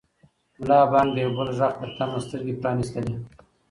ملا 0.59 0.79
بانګ 0.91 1.09
د 1.13 1.17
یو 1.23 1.31
بل 1.37 1.49
غږ 1.57 1.73
په 1.79 1.87
تمه 1.97 2.19
سترګې 2.25 2.53
پرانیستلې. 2.61 3.15